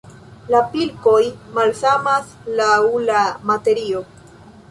[0.53, 1.19] La pilkoj
[1.57, 4.05] malsamas laŭ la materio.